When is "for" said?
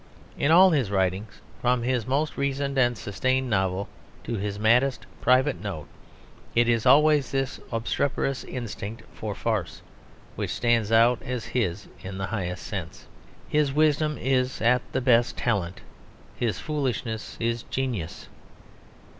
9.13-9.35